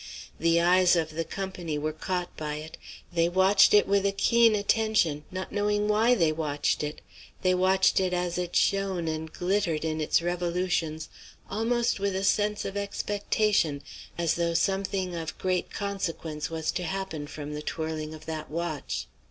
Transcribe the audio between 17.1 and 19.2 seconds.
from the twirling of that watch.